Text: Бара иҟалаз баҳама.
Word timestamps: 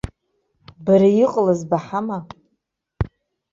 Бара 0.85 1.09
иҟалаз 1.23 1.61
баҳама. 1.69 2.17